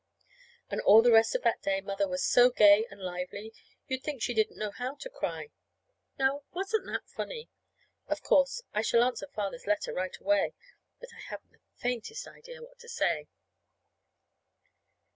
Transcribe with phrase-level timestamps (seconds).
[0.71, 3.53] And all the rest of that day Mother was so gay and lively
[3.87, 5.51] you'd think she didn't know how to cry.
[6.17, 7.51] Now, wasn't that funny?
[8.07, 10.55] Of course, I shall answer Father's letter right away,
[10.99, 13.27] but I haven't the faintest idea what to say.